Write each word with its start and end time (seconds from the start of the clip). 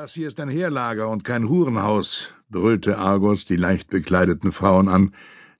Das 0.00 0.14
hier 0.14 0.28
ist 0.28 0.38
ein 0.38 0.48
Heerlager 0.48 1.08
und 1.08 1.24
kein 1.24 1.48
Hurenhaus, 1.48 2.28
brüllte 2.50 2.98
Argos 2.98 3.46
die 3.46 3.56
leicht 3.56 3.90
bekleideten 3.90 4.52
Frauen 4.52 4.86
an, 4.88 5.12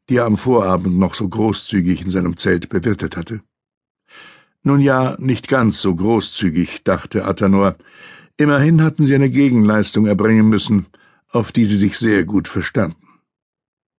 die 0.08 0.18
er 0.18 0.26
am 0.26 0.36
Vorabend 0.36 0.96
noch 0.96 1.16
so 1.16 1.28
großzügig 1.28 2.02
in 2.02 2.10
seinem 2.10 2.36
Zelt 2.36 2.68
bewirtet 2.68 3.16
hatte. 3.16 3.40
Nun 4.62 4.78
ja, 4.78 5.16
nicht 5.18 5.48
ganz 5.48 5.80
so 5.80 5.92
großzügig, 5.92 6.84
dachte 6.84 7.24
Athanor. 7.24 7.74
Immerhin 8.36 8.80
hatten 8.80 9.02
sie 9.02 9.16
eine 9.16 9.28
Gegenleistung 9.28 10.06
erbringen 10.06 10.48
müssen, 10.48 10.86
auf 11.30 11.50
die 11.50 11.64
sie 11.64 11.76
sich 11.76 11.98
sehr 11.98 12.24
gut 12.24 12.46
verstanden. 12.46 13.08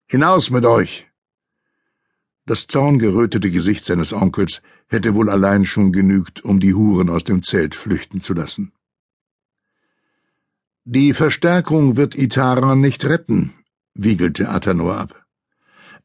Hinaus 0.07 0.51
mit 0.51 0.65
euch! 0.65 1.09
Das 2.47 2.69
zorngerötete 2.69 3.51
Gesicht 3.51 3.85
seines 3.85 4.13
Onkels 4.13 4.63
hätte 4.87 5.17
wohl 5.17 5.31
allein 5.31 5.65
schon 5.65 5.91
genügt, 5.91 6.45
um 6.45 6.61
die 6.61 6.75
Huren 6.75 7.11
aus 7.11 7.25
dem 7.25 7.43
Zelt 7.43 7.75
flüchten 7.75 8.21
zu 8.21 8.35
lassen. 8.35 8.71
Die 10.91 11.13
Verstärkung 11.13 11.99
wird 11.99 12.15
Itara 12.15 12.75
nicht 12.75 13.05
retten, 13.05 13.53
wiegelte 13.93 14.49
Athanor 14.49 14.97
ab. 14.97 15.27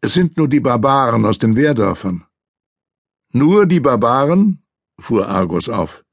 Es 0.02 0.14
sind 0.14 0.36
nur 0.36 0.50
die 0.50 0.60
Barbaren 0.60 1.26
aus 1.26 1.40
den 1.40 1.56
Wehrdörfern. 1.56 2.26
Nur 3.32 3.66
die 3.66 3.80
Barbaren? 3.80 4.62
fuhr 5.00 5.30
Argos 5.30 5.70
auf. 5.70 6.04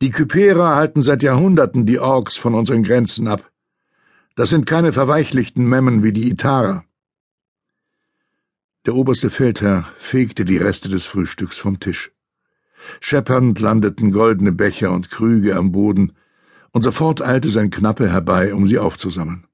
Die 0.00 0.10
Kyperer 0.10 0.74
halten 0.74 1.02
seit 1.02 1.22
Jahrhunderten 1.22 1.84
die 1.84 1.98
Orks 1.98 2.38
von 2.38 2.54
unseren 2.54 2.82
Grenzen 2.82 3.28
ab. 3.28 3.52
Das 4.36 4.48
sind 4.48 4.64
keine 4.64 4.94
verweichlichten 4.94 5.68
Memmen 5.68 6.02
wie 6.02 6.14
die 6.14 6.30
Itara. 6.30 6.86
Der 8.86 8.94
oberste 8.94 9.28
Feldherr 9.28 9.86
fegte 9.98 10.46
die 10.46 10.56
Reste 10.56 10.88
des 10.88 11.04
Frühstücks 11.04 11.58
vom 11.58 11.78
Tisch. 11.78 12.10
Scheppernd 13.00 13.60
landeten 13.60 14.12
goldene 14.12 14.52
Becher 14.52 14.92
und 14.92 15.10
Krüge 15.10 15.56
am 15.56 15.72
Boden, 15.72 16.14
und 16.78 16.82
sofort 16.82 17.20
eilte 17.20 17.48
sein 17.48 17.70
Knappe 17.70 18.08
herbei, 18.08 18.54
um 18.54 18.68
sie 18.68 18.78
aufzusammeln. 18.78 19.48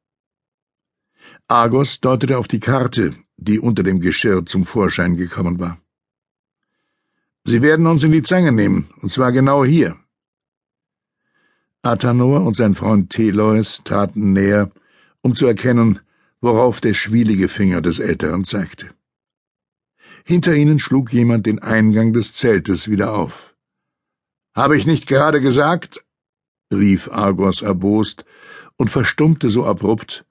Argos 1.49 1.99
deutete 2.03 2.37
auf 2.37 2.49
die 2.49 2.61
Karte, 2.61 3.15
die 3.39 3.59
unter 3.59 3.83
dem 3.83 4.01
Geschirr 4.01 4.45
zum 4.45 4.67
Vorschein 4.67 5.17
gekommen 5.17 5.59
war. 5.59 5.79
Sie 7.45 7.63
werden 7.63 7.87
uns 7.87 8.03
in 8.05 8.13
die 8.13 8.23
Zange 8.23 8.53
nehmen, 8.53 8.91
und 9.01 9.09
zwar 9.09 9.33
genau 9.33 9.65
hier. 9.65 9.97
Athanor 11.81 12.43
und 12.43 12.57
sein 12.57 12.75
Freund 12.75 13.09
Teleus 13.09 13.83
traten 13.85 14.35
näher, 14.35 14.71
um 15.23 15.35
zu 15.35 15.47
erkennen, 15.47 16.01
worauf 16.43 16.83
der 16.83 16.93
schwielige 16.93 17.49
Finger 17.49 17.81
des 17.81 18.01
Älteren 18.01 18.45
zeigte. 18.45 18.91
Hinter 20.27 20.55
ihnen 20.55 20.79
schlug 20.79 21.11
jemand 21.11 21.47
den 21.47 21.61
Eingang 21.61 22.13
des 22.13 22.35
Zeltes 22.35 22.91
wieder 22.91 23.15
auf. 23.15 23.55
Habe 24.55 24.77
ich 24.77 24.85
nicht 24.87 25.07
gerade 25.07 25.41
gesagt? 25.41 26.04
Rief 26.75 27.11
Argos 27.11 27.63
erbost 27.63 28.25
und 28.77 28.91
verstummte 28.91 29.51
so 29.51 29.65
abrupt, 29.65 30.25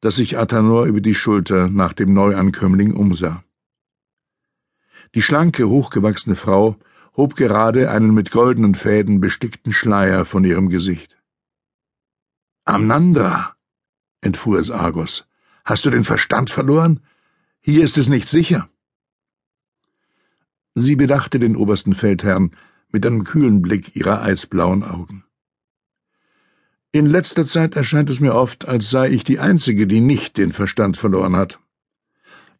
dass 0.00 0.16
sich 0.16 0.38
Athanor 0.38 0.86
über 0.86 1.00
die 1.00 1.14
Schulter 1.14 1.68
nach 1.68 1.92
dem 1.92 2.12
Neuankömmling 2.12 2.94
umsah. 2.94 3.42
Die 5.14 5.22
schlanke, 5.22 5.68
hochgewachsene 5.68 6.36
Frau 6.36 6.76
hob 7.16 7.34
gerade 7.34 7.90
einen 7.90 8.14
mit 8.14 8.30
goldenen 8.30 8.74
Fäden 8.74 9.20
bestickten 9.20 9.72
Schleier 9.72 10.24
von 10.24 10.44
ihrem 10.44 10.68
Gesicht. 10.68 11.18
Amnandra, 12.64 13.56
entfuhr 14.20 14.60
es 14.60 14.70
Argos, 14.70 15.26
hast 15.64 15.84
du 15.84 15.90
den 15.90 16.04
Verstand 16.04 16.50
verloren? 16.50 17.00
Hier 17.60 17.82
ist 17.82 17.98
es 17.98 18.08
nicht 18.08 18.28
sicher. 18.28 18.68
Sie 20.74 20.94
bedachte 20.94 21.38
den 21.38 21.56
obersten 21.56 21.94
Feldherrn 21.94 22.52
mit 22.92 23.04
einem 23.04 23.24
kühlen 23.24 23.62
Blick 23.62 23.96
ihrer 23.96 24.22
eisblauen 24.22 24.84
Augen. 24.84 25.24
In 26.92 27.06
letzter 27.06 27.44
Zeit 27.44 27.76
erscheint 27.76 28.08
es 28.08 28.20
mir 28.20 28.34
oft, 28.34 28.66
als 28.66 28.88
sei 28.88 29.10
ich 29.10 29.22
die 29.22 29.38
Einzige, 29.38 29.86
die 29.86 30.00
nicht 30.00 30.38
den 30.38 30.52
Verstand 30.52 30.96
verloren 30.96 31.36
hat. 31.36 31.58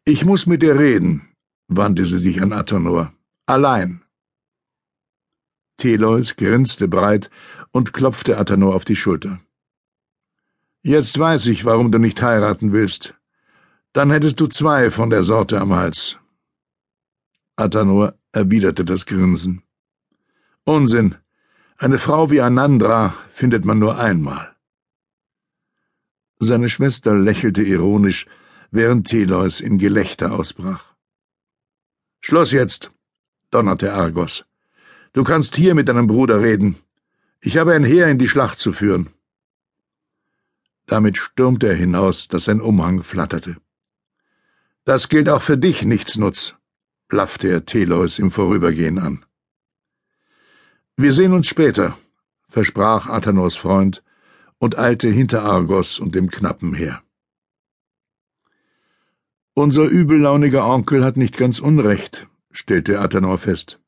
Ich 0.05 0.23
muss 0.23 0.45
mit 0.45 0.61
dir 0.61 0.77
reden, 0.77 1.29
wandte 1.67 2.05
sie 2.05 2.19
sich 2.19 2.41
an 2.41 2.53
Athanor. 2.53 3.11
Allein. 3.47 4.01
Teleus 5.77 6.35
grinste 6.35 6.87
breit 6.87 7.29
und 7.71 7.93
klopfte 7.93 8.37
Athanor 8.37 8.75
auf 8.75 8.85
die 8.85 8.95
Schulter. 8.95 9.39
Jetzt 10.83 11.17
weiß 11.17 11.47
ich, 11.47 11.65
warum 11.65 11.91
du 11.91 11.97
nicht 11.97 12.21
heiraten 12.21 12.71
willst. 12.71 13.15
Dann 13.93 14.11
hättest 14.11 14.39
du 14.39 14.47
zwei 14.47 14.91
von 14.91 15.09
der 15.09 15.23
Sorte 15.23 15.59
am 15.59 15.73
Hals. 15.73 16.17
Athanor 17.55 18.13
erwiderte 18.31 18.85
das 18.85 19.05
Grinsen. 19.05 19.63
Unsinn. 20.63 21.15
Eine 21.81 21.97
Frau 21.97 22.29
wie 22.29 22.41
Anandra 22.41 23.15
findet 23.31 23.63
man 23.63 23.79
nur 23.79 23.97
einmal. 23.97 24.53
Seine 26.37 26.67
Schwester 26.67 27.15
lächelte 27.15 27.61
ironisch, 27.61 28.25
während 28.69 29.07
Teleus 29.07 29.61
in 29.61 29.77
Gelächter 29.77 30.33
ausbrach. 30.33 30.83
Schluss 32.19 32.51
jetzt, 32.51 32.91
donnerte 33.49 33.93
Argos. 33.93 34.43
Du 35.13 35.23
kannst 35.23 35.55
hier 35.55 35.73
mit 35.73 35.87
deinem 35.87 36.07
Bruder 36.07 36.41
reden. 36.41 36.75
Ich 37.39 37.55
habe 37.55 37.71
ein 37.71 37.85
Heer 37.85 38.09
in 38.09 38.19
die 38.19 38.27
Schlacht 38.27 38.59
zu 38.59 38.73
führen. 38.73 39.11
Damit 40.85 41.17
stürmte 41.17 41.69
er 41.69 41.75
hinaus, 41.75 42.27
dass 42.27 42.43
sein 42.43 42.59
Umhang 42.59 43.03
flatterte. 43.03 43.55
Das 44.83 45.07
gilt 45.07 45.29
auch 45.29 45.41
für 45.41 45.57
dich, 45.57 45.83
Nichtsnutz, 45.85 46.55
blaffte 47.07 47.47
er 47.47 47.65
Teleus 47.65 48.19
im 48.19 48.31
Vorübergehen 48.31 48.99
an. 48.99 49.25
Wir 51.01 51.13
sehen 51.13 51.31
uns 51.31 51.47
später, 51.47 51.97
versprach 52.49 53.07
Athanors 53.07 53.55
Freund 53.55 54.03
und 54.57 54.77
eilte 54.77 55.07
hinter 55.07 55.43
Argos 55.43 55.97
und 55.97 56.13
dem 56.13 56.29
Knappen 56.29 56.73
her. 56.73 57.01
Unser 59.53 59.85
übellauniger 59.85 60.67
Onkel 60.67 61.05
hat 61.05 61.15
nicht 61.15 61.37
ganz 61.37 61.59
Unrecht, 61.59 62.27
stellte 62.51 62.99
Athanor 62.99 63.37
fest. 63.37 63.79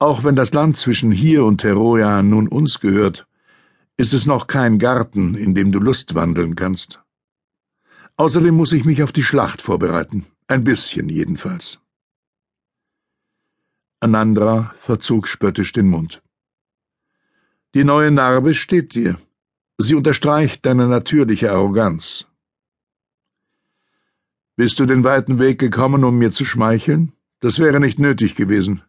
Auch 0.00 0.24
wenn 0.24 0.34
das 0.34 0.52
Land 0.52 0.78
zwischen 0.78 1.12
hier 1.12 1.44
und 1.44 1.60
Teroja 1.60 2.20
nun 2.22 2.48
uns 2.48 2.80
gehört, 2.80 3.28
ist 3.96 4.12
es 4.12 4.26
noch 4.26 4.48
kein 4.48 4.80
Garten, 4.80 5.36
in 5.36 5.54
dem 5.54 5.70
du 5.70 5.78
Lust 5.78 6.16
wandeln 6.16 6.56
kannst. 6.56 7.04
Außerdem 8.16 8.52
muss 8.52 8.72
ich 8.72 8.84
mich 8.84 9.04
auf 9.04 9.12
die 9.12 9.22
Schlacht 9.22 9.62
vorbereiten, 9.62 10.26
ein 10.48 10.64
bisschen 10.64 11.08
jedenfalls. 11.08 11.78
Anandra 14.00 14.74
verzog 14.76 15.26
spöttisch 15.26 15.72
den 15.72 15.88
Mund. 15.88 16.22
Die 17.74 17.84
neue 17.84 18.10
Narbe 18.10 18.54
steht 18.54 18.94
dir. 18.94 19.18
Sie 19.78 19.94
unterstreicht 19.94 20.64
deine 20.66 20.86
natürliche 20.86 21.52
Arroganz. 21.52 22.26
Bist 24.56 24.80
du 24.80 24.86
den 24.86 25.04
weiten 25.04 25.38
Weg 25.38 25.58
gekommen, 25.58 26.04
um 26.04 26.16
mir 26.18 26.32
zu 26.32 26.44
schmeicheln? 26.44 27.12
Das 27.40 27.58
wäre 27.58 27.80
nicht 27.80 27.98
nötig 27.98 28.34
gewesen. 28.34 28.82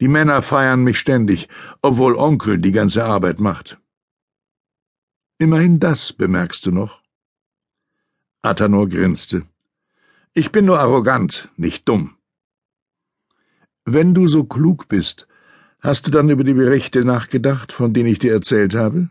Die 0.00 0.08
Männer 0.08 0.42
feiern 0.42 0.82
mich 0.82 0.98
ständig, 0.98 1.48
obwohl 1.82 2.16
Onkel 2.16 2.58
die 2.58 2.72
ganze 2.72 3.04
Arbeit 3.04 3.40
macht. 3.40 3.78
Immerhin 5.38 5.78
das 5.78 6.12
bemerkst 6.12 6.66
du 6.66 6.72
noch. 6.72 7.02
Athanor 8.42 8.88
grinste. 8.88 9.42
Ich 10.34 10.52
bin 10.52 10.64
nur 10.64 10.78
arrogant, 10.78 11.48
nicht 11.56 11.88
dumm. 11.88 12.17
Wenn 13.90 14.12
du 14.12 14.28
so 14.28 14.44
klug 14.44 14.88
bist, 14.88 15.26
hast 15.80 16.06
du 16.06 16.10
dann 16.10 16.28
über 16.28 16.44
die 16.44 16.52
Berichte 16.52 17.06
nachgedacht, 17.06 17.72
von 17.72 17.94
denen 17.94 18.10
ich 18.10 18.18
dir 18.18 18.34
erzählt 18.34 18.74
habe? 18.74 19.08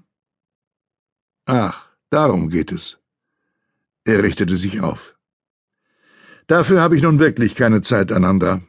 Ach, 1.48 1.90
darum 2.12 2.50
geht 2.50 2.72
es. 2.72 3.00
Er 4.06 4.22
richtete 4.22 4.56
sich 4.56 4.80
auf. 4.82 5.18
Dafür 6.46 6.80
habe 6.80 6.96
ich 6.96 7.02
nun 7.02 7.18
wirklich 7.18 7.56
keine 7.56 7.82
Zeit, 7.82 8.12
Anandra. 8.12 8.62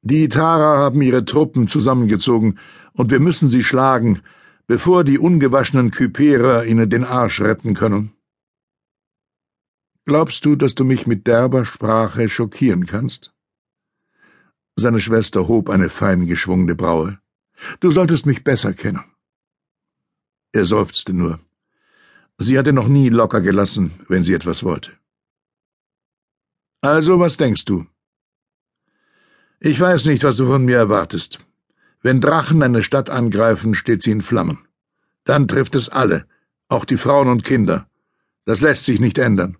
Die 0.00 0.24
Itara 0.24 0.78
haben 0.78 1.02
ihre 1.02 1.26
Truppen 1.26 1.68
zusammengezogen, 1.68 2.58
und 2.94 3.10
wir 3.10 3.20
müssen 3.20 3.50
sie 3.50 3.62
schlagen, 3.62 4.22
bevor 4.66 5.04
die 5.04 5.18
ungewaschenen 5.18 5.90
Kyperer 5.90 6.64
ihnen 6.64 6.88
den 6.88 7.04
Arsch 7.04 7.42
retten 7.42 7.74
können. 7.74 8.14
Glaubst 10.06 10.46
du, 10.46 10.56
dass 10.56 10.74
du 10.74 10.84
mich 10.84 11.06
mit 11.06 11.26
derber 11.26 11.66
Sprache 11.66 12.30
schockieren 12.30 12.86
kannst? 12.86 13.34
Seine 14.76 15.00
Schwester 15.00 15.48
hob 15.48 15.68
eine 15.68 15.88
fein 15.88 16.26
geschwungene 16.26 16.74
Braue. 16.74 17.18
Du 17.80 17.90
solltest 17.90 18.26
mich 18.26 18.42
besser 18.42 18.72
kennen. 18.72 19.04
Er 20.52 20.66
seufzte 20.66 21.12
nur. 21.12 21.40
Sie 22.38 22.58
hatte 22.58 22.72
noch 22.72 22.88
nie 22.88 23.08
locker 23.08 23.40
gelassen, 23.40 23.92
wenn 24.08 24.22
sie 24.22 24.34
etwas 24.34 24.64
wollte. 24.64 24.92
Also, 26.80 27.20
was 27.20 27.36
denkst 27.36 27.64
du? 27.64 27.86
Ich 29.60 29.78
weiß 29.78 30.06
nicht, 30.06 30.24
was 30.24 30.38
du 30.38 30.46
von 30.46 30.64
mir 30.64 30.76
erwartest. 30.76 31.38
Wenn 32.00 32.20
Drachen 32.20 32.62
eine 32.62 32.82
Stadt 32.82 33.10
angreifen, 33.10 33.74
steht 33.74 34.02
sie 34.02 34.10
in 34.10 34.22
Flammen. 34.22 34.66
Dann 35.24 35.46
trifft 35.46 35.76
es 35.76 35.88
alle, 35.88 36.26
auch 36.68 36.84
die 36.84 36.96
Frauen 36.96 37.28
und 37.28 37.44
Kinder. 37.44 37.88
Das 38.44 38.60
lässt 38.60 38.84
sich 38.84 38.98
nicht 38.98 39.18
ändern. 39.18 39.56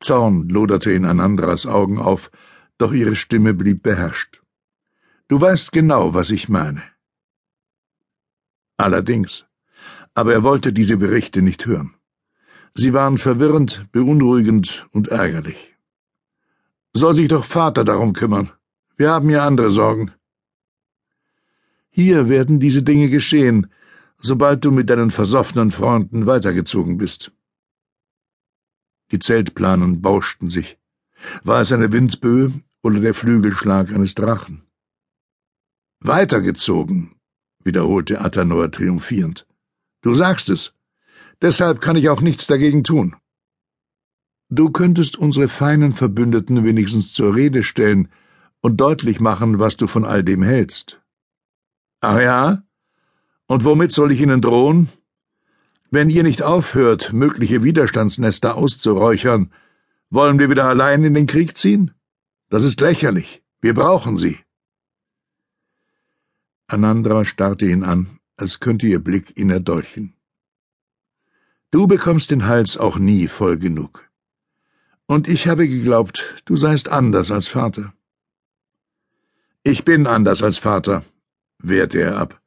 Zorn 0.00 0.48
loderte 0.48 0.90
in 0.90 1.04
Anandras 1.04 1.66
Augen 1.66 1.98
auf, 1.98 2.30
doch 2.78 2.92
ihre 2.92 3.16
Stimme 3.16 3.54
blieb 3.54 3.82
beherrscht. 3.82 4.40
Du 5.28 5.40
weißt 5.40 5.72
genau, 5.72 6.14
was 6.14 6.30
ich 6.30 6.48
meine. 6.48 6.82
Allerdings. 8.76 9.46
Aber 10.14 10.32
er 10.32 10.42
wollte 10.42 10.72
diese 10.72 10.96
Berichte 10.96 11.42
nicht 11.42 11.66
hören. 11.66 11.94
Sie 12.74 12.92
waren 12.92 13.18
verwirrend, 13.18 13.86
beunruhigend 13.92 14.86
und 14.92 15.08
ärgerlich. 15.08 15.74
Soll 16.92 17.14
sich 17.14 17.28
doch 17.28 17.44
Vater 17.44 17.84
darum 17.84 18.12
kümmern. 18.12 18.50
Wir 18.96 19.10
haben 19.10 19.28
ja 19.30 19.46
andere 19.46 19.70
Sorgen. 19.70 20.12
Hier 21.90 22.28
werden 22.28 22.60
diese 22.60 22.82
Dinge 22.82 23.08
geschehen, 23.08 23.70
sobald 24.18 24.64
du 24.64 24.70
mit 24.70 24.90
deinen 24.90 25.10
versoffenen 25.10 25.70
Freunden 25.70 26.26
weitergezogen 26.26 26.98
bist. 26.98 27.32
Die 29.10 29.18
Zeltplanen 29.18 30.02
bauschten 30.02 30.50
sich. 30.50 30.78
War 31.44 31.60
es 31.60 31.72
eine 31.72 31.92
Windböe 31.92 32.52
oder 32.86 33.00
der 33.00 33.14
Flügelschlag 33.14 33.92
eines 33.92 34.14
Drachen? 34.14 34.62
Weitergezogen, 35.98 37.16
wiederholte 37.64 38.20
Athanor 38.20 38.70
triumphierend. 38.70 39.44
Du 40.02 40.14
sagst 40.14 40.50
es. 40.50 40.72
Deshalb 41.42 41.80
kann 41.80 41.96
ich 41.96 42.08
auch 42.08 42.20
nichts 42.20 42.46
dagegen 42.46 42.84
tun. 42.84 43.16
Du 44.50 44.70
könntest 44.70 45.18
unsere 45.18 45.48
feinen 45.48 45.94
Verbündeten 45.94 46.62
wenigstens 46.62 47.12
zur 47.12 47.34
Rede 47.34 47.64
stellen 47.64 48.08
und 48.60 48.76
deutlich 48.76 49.18
machen, 49.18 49.58
was 49.58 49.76
du 49.76 49.88
von 49.88 50.04
all 50.04 50.22
dem 50.22 50.44
hältst. 50.44 51.02
Ach 52.00 52.20
ja? 52.20 52.62
Und 53.48 53.64
womit 53.64 53.90
soll 53.90 54.12
ich 54.12 54.20
Ihnen 54.20 54.40
drohen? 54.40 54.90
Wenn 55.90 56.08
ihr 56.08 56.22
nicht 56.22 56.42
aufhört, 56.42 57.12
mögliche 57.12 57.64
Widerstandsnester 57.64 58.56
auszuräuchern, 58.56 59.50
wollen 60.08 60.38
wir 60.38 60.50
wieder 60.50 60.66
allein 60.66 61.02
in 61.02 61.14
den 61.14 61.26
Krieg 61.26 61.58
ziehen? 61.58 61.95
Das 62.48 62.62
ist 62.62 62.80
lächerlich. 62.80 63.42
Wir 63.60 63.74
brauchen 63.74 64.16
sie. 64.16 64.38
Anandra 66.68 67.24
starrte 67.24 67.66
ihn 67.66 67.84
an, 67.84 68.20
als 68.36 68.60
könnte 68.60 68.86
ihr 68.86 69.00
Blick 69.00 69.36
ihn 69.38 69.50
erdolchen. 69.50 70.14
Du 71.70 71.86
bekommst 71.86 72.30
den 72.30 72.46
Hals 72.46 72.76
auch 72.76 72.98
nie 72.98 73.26
voll 73.28 73.58
genug. 73.58 74.08
Und 75.06 75.28
ich 75.28 75.46
habe 75.48 75.68
geglaubt, 75.68 76.42
du 76.44 76.56
seist 76.56 76.88
anders 76.88 77.30
als 77.30 77.48
Vater. 77.48 77.92
Ich 79.62 79.84
bin 79.84 80.06
anders 80.06 80.42
als 80.42 80.58
Vater, 80.58 81.04
wehrte 81.58 82.00
er 82.00 82.18
ab. 82.18 82.40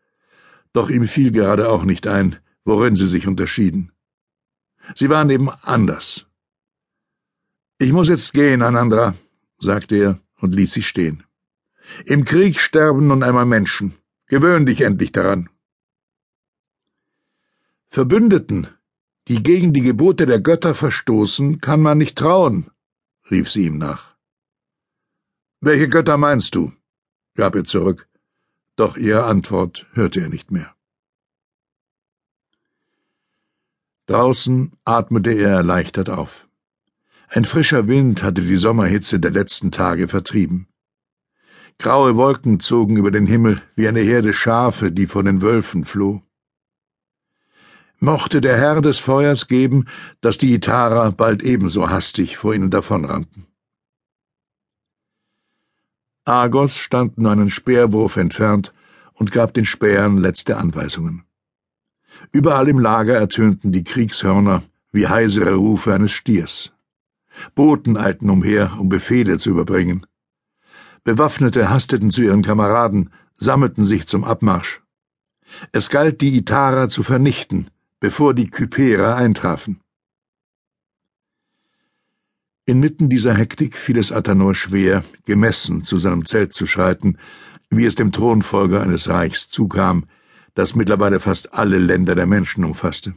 Doch 0.74 0.90
ihm 0.90 1.08
fiel 1.08 1.32
gerade 1.32 1.70
auch 1.70 1.84
nicht 1.84 2.08
ein, 2.08 2.38
worin 2.64 2.96
sie 2.96 3.08
sich 3.08 3.28
unterschieden. 3.28 3.92
Sie 4.96 5.10
waren 5.10 5.30
eben 5.30 5.50
anders. 5.50 6.26
Ich 7.78 7.92
muss 7.92 8.08
jetzt 8.08 8.34
gehen, 8.34 8.62
Anandra, 8.62 9.16
sagte 9.60 9.96
er 9.96 10.20
und 10.40 10.54
ließ 10.54 10.74
sie 10.74 10.84
stehen. 10.84 11.24
Im 12.06 12.24
Krieg 12.26 12.60
sterben 12.60 13.08
nun 13.08 13.24
einmal 13.24 13.46
Menschen. 13.46 13.96
Gewöhn 14.28 14.66
dich 14.66 14.82
endlich 14.82 15.12
daran. 15.12 15.50
Verbündeten, 17.90 18.68
die 19.28 19.42
gegen 19.42 19.74
die 19.74 19.82
Gebote 19.82 20.26
der 20.26 20.40
Götter 20.40 20.76
verstoßen, 20.76 21.62
kann 21.62 21.82
man 21.82 21.98
nicht 21.98 22.18
trauen, 22.18 22.70
rief 23.32 23.50
sie 23.50 23.66
ihm 23.66 23.78
nach. 23.78 24.16
Welche 25.62 25.90
Götter 25.90 26.18
meinst 26.18 26.56
du? 26.56 26.72
gab 27.36 27.56
er 27.56 27.64
zurück, 27.64 28.08
doch 28.76 28.98
ihre 28.98 29.26
Antwort 29.26 29.88
hörte 29.94 30.22
er 30.22 30.30
nicht 30.30 30.52
mehr. 30.52 30.76
Draußen 34.06 34.74
atmete 34.86 35.32
er 35.32 35.50
erleichtert 35.50 36.10
auf. 36.10 36.49
Ein 37.32 37.46
frischer 37.46 37.88
Wind 37.88 38.24
hatte 38.24 38.42
die 38.42 38.58
Sommerhitze 38.58 39.20
der 39.20 39.30
letzten 39.30 39.72
Tage 39.72 40.08
vertrieben. 40.08 40.68
Graue 41.78 42.16
Wolken 42.16 42.60
zogen 42.60 42.98
über 42.98 43.12
den 43.12 43.28
Himmel 43.28 43.62
wie 43.76 43.88
eine 43.88 44.00
Herde 44.00 44.34
Schafe, 44.34 44.92
die 44.92 45.06
vor 45.06 45.24
den 45.24 45.44
Wölfen 45.44 45.86
floh. 45.86 46.24
Mochte 48.00 48.42
der 48.42 48.58
Herr 48.58 48.82
des 48.82 48.98
Feuers 48.98 49.48
geben, 49.48 49.86
dass 50.22 50.40
die 50.40 50.56
Itarer 50.56 51.12
bald 51.12 51.44
ebenso 51.44 51.90
hastig 51.90 52.36
vor 52.38 52.56
ihnen 52.56 52.72
davonrannten. 52.72 53.46
Argos 56.26 56.78
stand 56.78 57.20
nur 57.20 57.32
einen 57.32 57.52
Speerwurf 57.52 58.18
entfernt 58.18 58.74
und 59.14 59.32
gab 59.32 59.54
den 59.54 59.66
Spähern 59.66 60.18
letzte 60.18 60.58
Anweisungen. 60.58 61.26
Überall 62.32 62.68
im 62.70 62.80
Lager 62.80 63.16
ertönten 63.16 63.72
die 63.72 63.84
Kriegshörner 63.84 64.64
wie 64.92 65.08
heisere 65.08 65.54
Rufe 65.54 65.94
eines 65.94 66.12
Stiers. 66.12 66.72
Boten 67.56 67.98
eilten 67.98 68.30
umher, 68.30 68.78
um 68.80 68.90
Befehle 68.90 69.38
zu 69.38 69.50
überbringen. 69.50 70.06
Bewaffnete 71.04 71.70
hasteten 71.70 72.12
zu 72.12 72.22
ihren 72.22 72.42
Kameraden, 72.42 73.12
sammelten 73.36 73.86
sich 73.86 74.08
zum 74.08 74.24
Abmarsch. 74.24 74.82
Es 75.72 75.90
galt, 75.90 76.22
die 76.22 76.38
Itarer 76.38 76.90
zu 76.90 77.04
vernichten, 77.04 77.70
bevor 78.00 78.34
die 78.34 78.50
Kyperer 78.50 79.16
eintrafen. 79.16 79.82
Inmitten 82.66 83.10
dieser 83.10 83.34
Hektik 83.34 83.76
fiel 83.76 83.98
es 83.98 84.12
Athanor 84.12 84.54
schwer, 84.54 85.04
gemessen 85.26 85.84
zu 85.84 85.98
seinem 85.98 86.26
Zelt 86.26 86.54
zu 86.54 86.68
schreiten, 86.68 87.18
wie 87.72 87.86
es 87.86 87.96
dem 87.96 88.12
Thronfolger 88.12 88.82
eines 88.82 89.10
Reichs 89.10 89.50
zukam, 89.50 90.06
das 90.54 90.76
mittlerweile 90.76 91.20
fast 91.20 91.54
alle 91.54 91.80
Länder 91.80 92.14
der 92.14 92.28
Menschen 92.28 92.64
umfasste. 92.64 93.16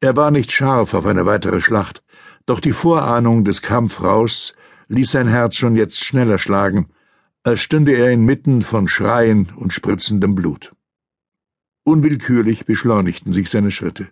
Er 0.00 0.16
war 0.16 0.30
nicht 0.30 0.50
scharf 0.50 0.94
auf 0.94 1.06
eine 1.06 1.26
weitere 1.26 1.60
Schlacht, 1.60 2.02
doch 2.46 2.60
die 2.60 2.72
Vorahnung 2.72 3.44
des 3.44 3.62
Kampfrauschs 3.62 4.54
ließ 4.88 5.10
sein 5.10 5.28
Herz 5.28 5.56
schon 5.56 5.76
jetzt 5.76 6.04
schneller 6.04 6.38
schlagen, 6.38 6.90
als 7.42 7.60
stünde 7.60 7.92
er 7.92 8.10
inmitten 8.10 8.62
von 8.62 8.88
Schreien 8.88 9.50
und 9.54 9.72
spritzendem 9.72 10.34
Blut. 10.34 10.74
Unwillkürlich 11.84 12.66
beschleunigten 12.66 13.32
sich 13.32 13.48
seine 13.48 13.70
Schritte. 13.70 14.08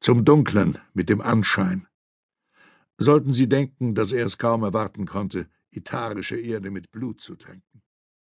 Zum 0.00 0.24
Dunklen 0.24 0.78
mit 0.94 1.08
dem 1.08 1.20
Anschein. 1.20 1.86
Sollten 2.96 3.32
sie 3.32 3.48
denken, 3.48 3.94
dass 3.94 4.12
er 4.12 4.26
es 4.26 4.38
kaum 4.38 4.62
erwarten 4.62 5.06
konnte, 5.06 5.48
itarische 5.70 6.36
Erde 6.36 6.70
mit 6.70 6.90
Blut 6.90 7.20
zu 7.20 7.36
tränken. 7.36 7.82